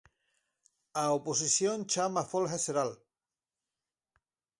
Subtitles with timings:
[1.03, 2.91] A oposición chama á folga xeral.